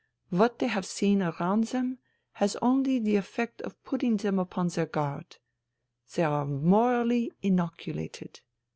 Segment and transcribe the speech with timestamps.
[0.31, 1.99] What they have seen around them
[2.31, 5.37] has only had the effect of putting them upon their guard.
[6.15, 8.39] They are morally inoculated.